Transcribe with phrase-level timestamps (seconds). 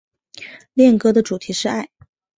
[0.73, 1.87] 恋歌的主题是爱。